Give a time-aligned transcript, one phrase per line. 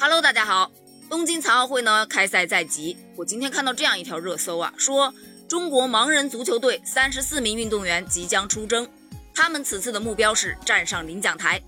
[0.00, 0.70] Hello，大家好。
[1.10, 5.12] 东京残奥会呢开赛在即，我今天看到这样一条热搜啊，说
[5.48, 8.88] 中国盲人足球队三十四名运动员即将出征，
[9.34, 11.60] 他们此次的目标是站上领奖台。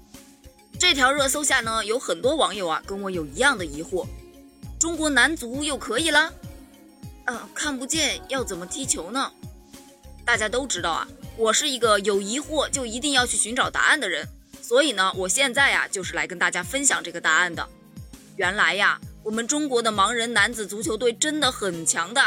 [0.79, 4.07] 这条热搜下呢，有很多网友啊跟我有一样的疑惑：
[4.79, 6.33] 中国男足又可以了？
[7.25, 9.33] 呃，看不见要怎么踢球呢？
[10.25, 14.29] 大家都知道啊，我是一个有疑惑就一定要去寻找答案的人，
[14.63, 17.69] 所以呢，我现在呀就是来跟大家分享这个答案的。
[18.41, 18.99] 原来呀。
[19.23, 22.23] 我们中国的盲人男子足球队真的很强的。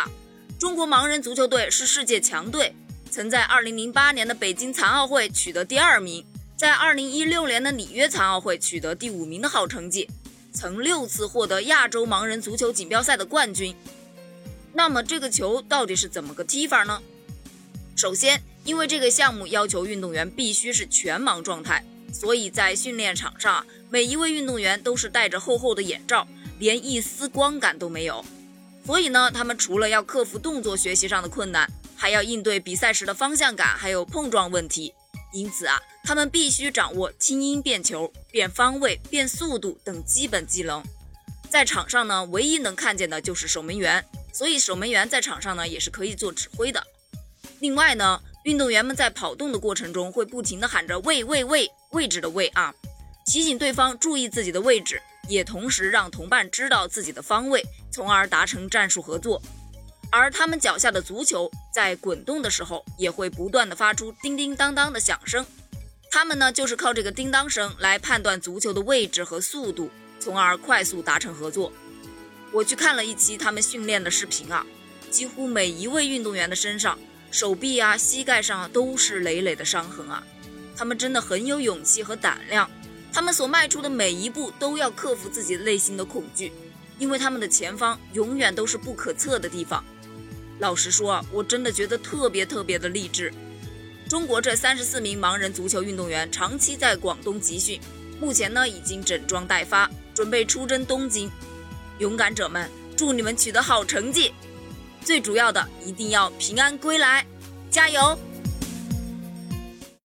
[0.60, 2.76] 中国盲人足球队是世界强队，
[3.10, 6.24] 曾在2008年的北京残奥会取得第二名，
[6.56, 10.08] 在2016年的里约残奥会取得第五名的好成绩，
[10.54, 13.76] 曾六次获得亚洲盲人足球锦标赛的冠军。
[14.72, 17.02] 那么这个球到底是怎么个踢法呢？
[17.96, 26.26] 首先，因为这个项目要求运动员必须是全盲状态，所以在训练场上，每一位运动员都是戴着厚厚的眼罩。
[26.60, 28.24] 连一丝光感都没有，
[28.86, 34.94] 所以呢，他们除了要克服动作学习上的困难，还要应对比赛时的方向感还有碰撞问题。
[35.34, 40.82] 因此啊，他们必须掌握轻音变球、变方位、变速度等基本技能。
[41.50, 46.82] 在场上呢，唯一能看见的就是守门员，所以守门员在场上呢也是可以做指挥的。
[47.60, 52.74] 另外呢，运动员们在跑动的过程中会不停地喊着“位位位”位置的位啊，
[53.26, 55.02] 提醒对方注意自己的位置。
[55.30, 59.42] 也同时让同伴知道自己的方位，从而达成战术合作。
[60.12, 65.46] 而他们脚下的足球在滚动的时候，也会不断的发出叮叮当当的响声。
[66.12, 69.90] 他们呢，就是靠这个叮当声来判断足球的位置和速度，
[70.20, 71.72] 从而快速达成合作。
[72.52, 74.68] 我去看了一期他们训练的视频啊，
[75.10, 77.00] 几乎每一位运动员的身上、
[77.34, 80.24] 手臂啊、膝盖上都是累累的伤痕啊。
[80.76, 82.70] 他们真的很有勇气和胆量。
[83.12, 86.54] 他们所迈出的每一步都要克服自己内心的恐惧，
[87.00, 89.84] 因为他们的前方永远都是不可测的地方。
[90.60, 93.34] 老实说啊，我真的觉得特别特别的励志。
[94.08, 97.82] 中国这三十四名盲人足球运动员长期在广东集训，
[98.20, 101.32] 目前呢已经整装待发，准备出征东京。
[101.98, 104.32] 勇敢者们，祝你们取得好成绩！
[105.04, 107.26] 最主要的，一定要平安归来，
[107.70, 108.18] 加油！